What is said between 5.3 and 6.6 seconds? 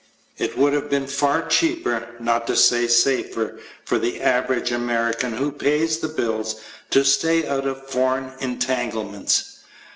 who pays the bills